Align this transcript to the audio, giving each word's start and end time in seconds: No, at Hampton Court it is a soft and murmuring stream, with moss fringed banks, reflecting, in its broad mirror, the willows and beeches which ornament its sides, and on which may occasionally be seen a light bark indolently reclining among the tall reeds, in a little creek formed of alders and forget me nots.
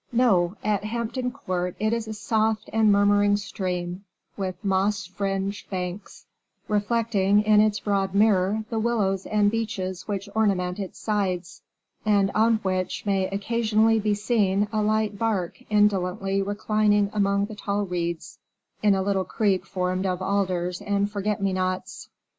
No, 0.11 0.55
at 0.63 0.83
Hampton 0.83 1.29
Court 1.29 1.75
it 1.77 1.93
is 1.93 2.07
a 2.07 2.13
soft 2.15 2.71
and 2.73 2.91
murmuring 2.91 3.37
stream, 3.37 4.03
with 4.35 4.55
moss 4.65 5.05
fringed 5.05 5.69
banks, 5.69 6.25
reflecting, 6.67 7.43
in 7.43 7.61
its 7.61 7.79
broad 7.79 8.15
mirror, 8.15 8.65
the 8.71 8.79
willows 8.79 9.27
and 9.27 9.51
beeches 9.51 10.07
which 10.07 10.27
ornament 10.33 10.79
its 10.79 10.97
sides, 10.97 11.61
and 12.03 12.31
on 12.31 12.55
which 12.63 13.05
may 13.05 13.27
occasionally 13.27 13.99
be 13.99 14.15
seen 14.15 14.67
a 14.73 14.81
light 14.81 15.19
bark 15.19 15.61
indolently 15.69 16.41
reclining 16.41 17.11
among 17.13 17.45
the 17.45 17.53
tall 17.53 17.85
reeds, 17.85 18.39
in 18.81 18.95
a 18.95 19.03
little 19.03 19.23
creek 19.23 19.67
formed 19.67 20.07
of 20.07 20.19
alders 20.19 20.81
and 20.81 21.11
forget 21.11 21.39
me 21.43 21.53
nots. 21.53 22.09